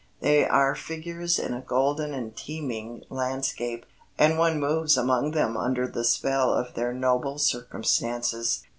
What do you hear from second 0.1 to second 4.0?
They are figures in a golden and teeming landscape,